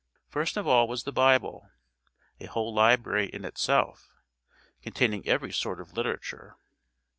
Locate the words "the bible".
1.03-1.69